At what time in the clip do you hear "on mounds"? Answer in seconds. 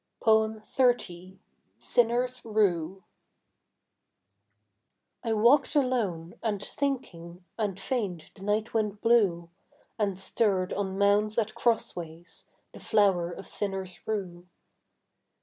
10.73-11.37